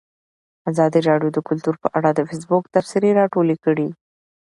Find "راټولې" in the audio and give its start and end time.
3.19-3.55